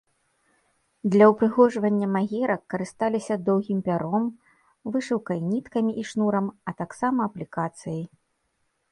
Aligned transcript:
Для 1.15 1.25
ўпрыгожвання 1.31 2.07
магерак 2.13 2.61
карысталіся 2.73 3.33
доўгім 3.49 3.79
пяром, 3.87 4.25
вышыўках 4.95 5.39
ніткамі 5.51 5.91
і 6.05 6.07
шнурам, 6.13 6.47
а 6.71 6.73
таксама 6.81 7.19
аплікацыяй. 7.31 8.01